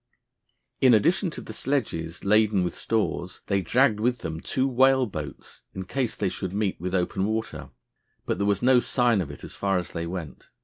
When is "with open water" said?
6.81-7.69